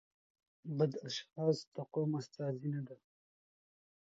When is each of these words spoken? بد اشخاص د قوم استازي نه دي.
بد 0.77 0.91
اشخاص 1.07 1.57
د 1.75 1.77
قوم 1.93 2.11
استازي 2.21 2.69
نه 2.75 2.81
دي. 2.87 2.97